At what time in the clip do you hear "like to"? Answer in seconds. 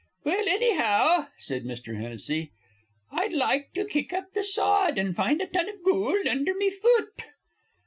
3.33-3.85